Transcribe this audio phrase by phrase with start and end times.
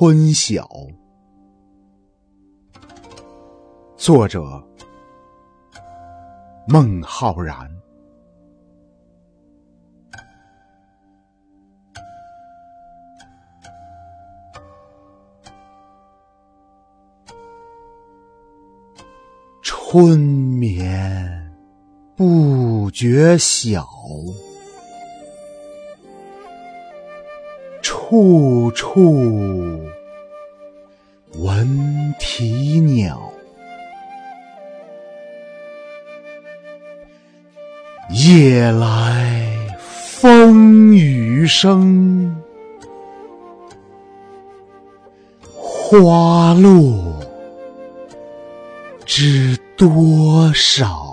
[0.00, 0.64] 春晓。
[3.96, 4.62] 作者：
[6.68, 7.68] 孟浩然。
[19.60, 21.52] 春眠
[22.14, 23.84] 不觉晓，
[27.82, 29.80] 处处
[31.38, 33.20] 闻啼鸟。
[38.10, 39.46] 夜来
[39.78, 42.34] 风雨声，
[45.52, 47.14] 花落
[49.04, 51.07] 知多少。